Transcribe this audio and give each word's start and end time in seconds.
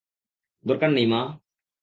দরকার 0.65 0.89
নেই, 0.91 1.07
মা। 1.07 1.21